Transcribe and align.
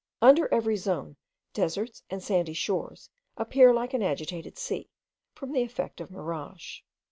Under 0.19 0.51
every 0.51 0.77
zone, 0.77 1.15
deserts 1.53 2.01
and 2.09 2.23
sandy 2.23 2.53
shores 2.53 3.11
appear 3.37 3.71
like 3.71 3.93
an 3.93 4.01
agitated 4.01 4.57
sea, 4.57 4.89
from 5.35 5.51
the 5.51 5.61
effect 5.61 6.01
of 6.01 6.09
mirage. 6.09 6.79